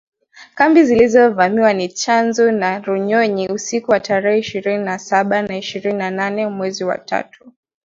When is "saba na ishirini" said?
4.99-5.97